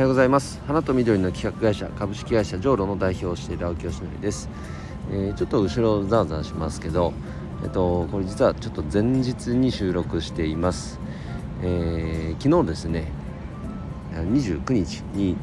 [0.00, 0.62] はようございます。
[0.66, 4.48] 花と緑の企画会社株式会社ジョーロの代表をしている青木よしのりです、
[5.12, 7.12] えー、ちょっと後ろざわざわしますけど
[7.62, 10.98] えっとこれ実はちょっと前日に収録しています、
[11.62, 13.12] えー、昨日ですね
[14.14, 15.36] 29日に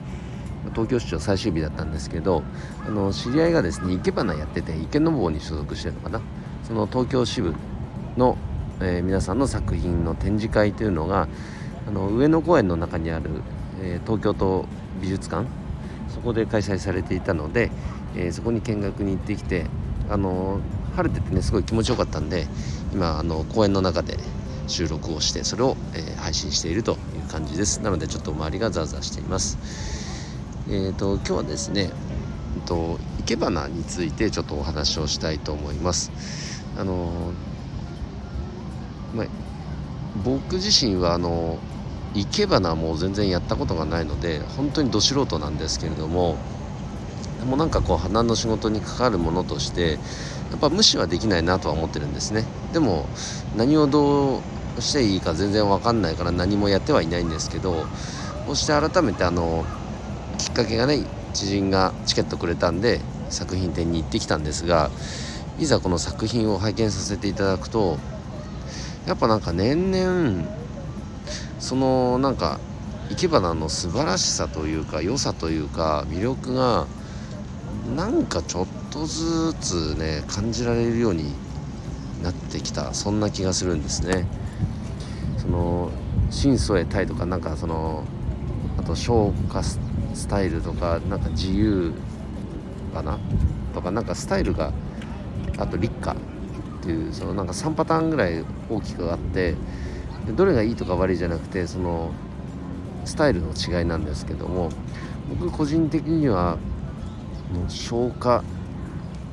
[0.71, 2.41] 東京市長最終日だったんですけど
[2.83, 6.19] あの知り合いがですね生け花やってて池坊に所属してるのかな。
[6.63, 7.53] その東京支部
[8.17, 8.35] の、
[8.81, 11.27] えー、皆さんの作品の展示会というのが
[11.87, 13.29] あの上野公園の中にある、
[13.81, 14.65] え、東京都
[15.01, 15.47] 美術館。
[16.09, 17.71] そこで開催されていたので、
[18.15, 19.65] え、そこに見学に行ってきて
[20.09, 20.59] あの
[20.95, 22.47] 晴れててねすごい気持ちよかったんで
[22.93, 24.17] 今あの公園の中で
[24.67, 26.97] 収録をしてそれを、え、配信しているという
[27.31, 27.81] 感じです。
[27.81, 29.57] なのでちょっと周りがザーザーしています。
[30.69, 31.89] えーと、今日はですね、
[32.57, 36.11] えーと、生け花についてちょっとお話をしたいと思います。
[36.77, 37.31] あの
[39.15, 39.27] まあ、
[40.25, 41.59] 僕自身はあの
[42.17, 46.37] 生け花も全然やったことがないので本当にど素人なんですけれども
[47.39, 49.91] でもなんかこう花の仕事にかかるものとして
[50.51, 52.45] やっぱ無視はできないなとは思ってるんですね。
[52.73, 53.05] でも
[53.55, 54.41] 何をど
[54.77, 57.85] うしていいか全然わかんないから何もやってはいないんですけど
[58.45, 59.65] こうして改めてあの
[60.37, 64.89] きっかけがね知人がチケットくれたんで作品展に行ってきたんですが
[65.59, 67.97] いざこの作品を拝見させていただくと
[69.05, 70.66] やっぱなんか年々
[71.67, 72.61] そのなんか
[73.09, 76.87] 生け花の素晴らしさというか良さというか魅力が
[77.93, 81.33] なんかちょっとずつね感じられるように
[82.23, 84.25] なってきたそんな気がするんですね。
[85.37, 85.91] その
[86.29, 88.05] 新添えたいとかなんかその
[88.77, 89.77] あと消化ス
[90.29, 91.91] タイルとかなんか自由
[92.93, 93.19] かな
[93.73, 94.71] とかなんかスタイルが
[95.57, 96.15] あと立夏っ
[96.81, 99.55] ていうそのなんか3パターンぐらい大きくあって
[100.35, 102.11] どれがいいとか悪いじゃなくてその
[103.05, 104.69] スタイルの違いなんですけども
[105.29, 106.57] 僕個人的には
[107.69, 108.43] 消化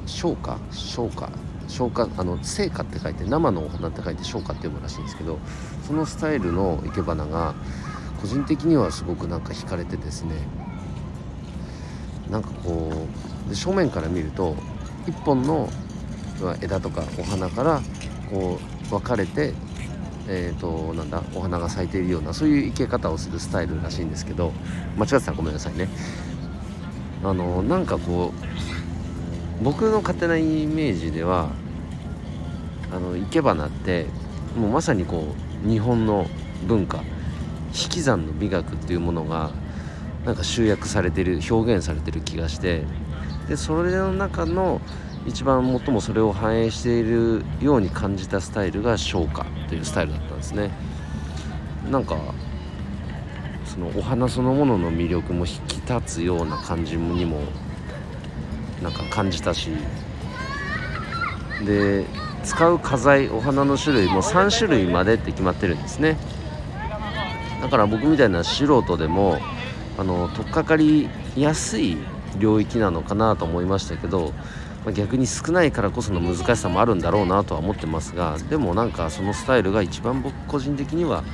[0.07, 0.59] 消化？
[0.71, 1.31] 消化？
[1.67, 2.09] 消化？
[2.19, 5.39] あの成果って書いて生のお花って書いて消化って読むらしいんですけど
[5.87, 7.55] そのスタイルの生け花が
[8.21, 10.37] 個人的にはすごくなんか惹かれてですね
[12.31, 12.91] なんかこ
[13.47, 14.55] うで正面から見ると
[15.07, 15.69] 1本の
[16.63, 17.81] 枝とかお花から
[18.31, 19.53] こう分かれて
[20.29, 24.53] えーと、なんだお花が咲いているようなそういう生け方をするスタイルらしいんですけど
[24.97, 25.89] 間違ってたらごめんなさいね。
[27.23, 28.33] あのなんかこ
[29.61, 31.51] う僕の勝手なイメージでは
[32.93, 34.07] あの生け花って
[34.57, 35.35] もうまさにこ
[35.65, 36.27] う日本の
[36.67, 37.03] 文化
[37.69, 39.53] 引き算の美学っていうものが
[40.25, 42.83] なんか集約されてる表現されてる気がして
[43.49, 44.81] でそれの中の
[45.27, 50.71] 一番最もそれを反映しているように感じたスタイルが昇華というスタイルだったんですね。
[51.91, 52.17] なんか
[53.65, 57.41] そのお花そのものの魅力も引き立つような感じにも
[58.83, 59.71] なんか感じたし。
[61.65, 62.05] で
[62.43, 66.19] 使う花材お花の種類も3種類までって決まってるんですね。
[67.63, 69.39] だから僕みたいな素人でも
[69.97, 71.97] あの取っかかりやすい
[72.39, 74.35] 領域なのかなと思いましたけど、
[74.85, 81.25] まあ、逆に少ないからこその難しさもあるんだろうなとは思ってますがでもなんかそのスタイルが一番僕個人的には、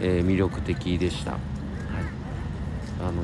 [0.00, 1.32] えー、魅力的でした。
[1.32, 1.40] はい
[3.00, 3.14] あのー、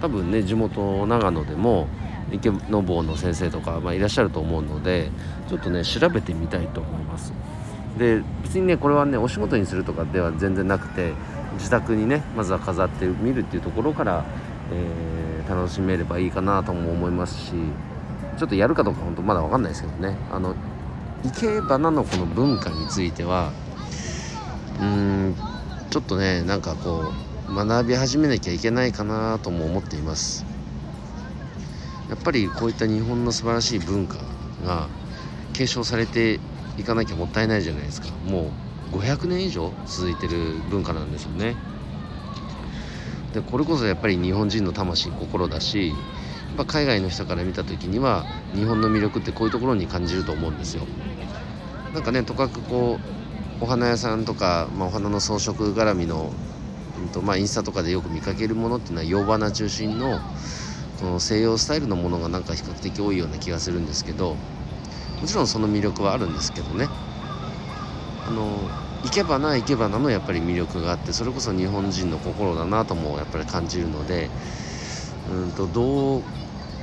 [0.00, 1.86] 多分ね地元長野でも
[2.32, 5.10] 池の坊の先生とか、まあ、いらっしゃると思うので
[5.48, 7.32] ちょっとね調べてみたいと思います
[7.98, 11.12] で別にねこれはねお仕事にするとかでは全然なくて
[11.54, 14.24] 自宅にねまずは飾ってみるっていうところから、
[14.72, 17.52] えー、楽しめればいいかなとも思いますし
[18.38, 20.16] ちょっとやるかどうか本当まだ分かんないですけどね。
[20.32, 20.54] あの
[21.22, 23.52] 生け花のこの文化については
[24.80, 24.86] うー
[25.30, 25.36] ん
[25.90, 27.12] ちょっとねなんかこ
[27.48, 30.46] う学び始めなきゃいけないかなとも思っています。
[32.08, 34.16] やっぱりこういった日本の素晴らしい文化
[34.64, 34.88] が
[35.52, 36.40] 継承されて
[36.78, 38.08] いかなきゃもったいないじゃないですか。
[38.26, 38.50] も
[38.92, 41.54] う500年以上続いてる文化なんですよね。
[43.34, 45.92] でこれこそやっぱり日本人の魂心だし
[46.56, 48.24] ぱ海外の人から見た時には
[48.54, 50.86] 日本の魅力ってこういうところに感じると思うんですよ。
[51.94, 52.98] なんかねとかくこ
[53.60, 56.32] うお花屋さんとか、まあ、お花の装飾絡みの、
[56.98, 60.20] うんとまあ、インスタとかでよく見かけるものっていうのは洋花中心の
[61.00, 64.36] この西洋スタイルのものがなんか比較的多いような気がするんですけど
[65.20, 66.88] もちろんその魅力はあるんですけどね。
[68.26, 68.58] あの
[69.02, 74.30] 行けばな行けばなのやっぱり魅力があってそれこそ日本人の心だなともやっぱり感じるので
[75.28, 76.22] うんとどう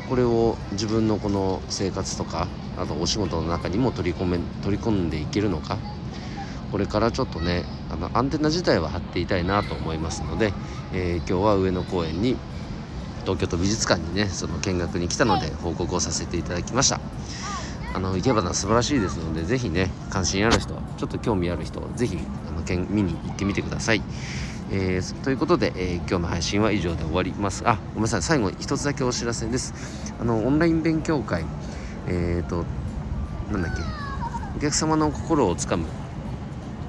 [0.09, 2.47] これを自分のこの生活とか
[2.77, 5.77] あとお仕事の中にも取り込め取り込んでいけるのか。
[6.71, 10.51] これからちょっとねあのアンテナ自体は張っていたいなと思いますので、
[10.93, 12.35] えー、今日は上野公園に
[13.21, 16.99] 東京都美術館にねその見学に来たので報告をさせていただきました。
[17.93, 22.19] あの生け花素晴らしいですので是非ね関心ある人ちょっと興味ある人是非
[22.89, 24.03] 見に行ってみてください
[24.69, 27.63] えー、ということで、えー、今日の配信は以上で終わります。
[27.65, 28.21] あごめんなさい。
[28.21, 29.73] 最後一つだけお知らせです。
[30.19, 31.45] あのオンライン勉強会
[32.07, 32.65] えっ、ー、と
[33.51, 33.81] なんだっけ。
[34.57, 35.85] お客様の心をつかむ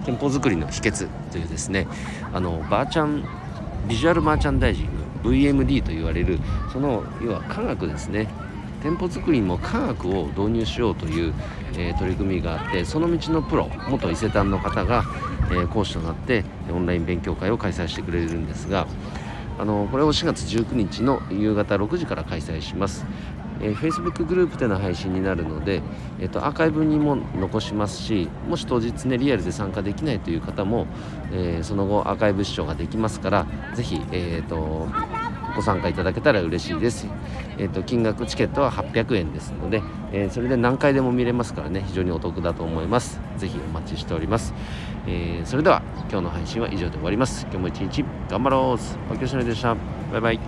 [0.05, 1.87] 店舗作りの秘訣というですね。
[2.33, 3.25] あのバーチャン
[3.87, 4.87] ビジュアルマーチャンダイジン
[5.23, 6.41] グ VMD と言われる
[6.73, 8.29] その要は科学ですね。
[8.83, 11.35] 店舗作りにも科学を導入しようという、
[11.77, 15.05] えー、取り組みがあってその道のプロ元伊勢丹の方が、
[15.51, 18.87] えー、講師となってオンライン勉強会を開催してくれるんですが
[19.59, 23.05] あのこれを4月19日の夕方6時から開催します。
[23.61, 25.83] えー、Facebook グループでの配信になるので、
[26.21, 30.87] えーと、アーカイブにも残しますしもし当日ねリアルで参加できないという方も、
[31.33, 34.87] えー、その後アーカイブ視聴ができますからぜひ、えーと、
[35.57, 37.09] ご参加いただけたら嬉しいです、
[37.59, 43.21] えーと、金額チケットは800円ですので、え、それで何回でも見れますからね非常にお得だと思います。
[43.37, 44.55] 是非お待ちしております、
[45.07, 47.43] え、それでは今日の配信は以上で終わります。
[47.51, 49.13] 今日も一日頑張ろう。
[49.13, 49.77] おきょしのでした。
[50.13, 50.41] バイバイ。